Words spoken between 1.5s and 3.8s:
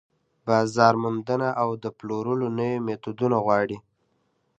او د پلورلو نوي ميتودونه غواړي.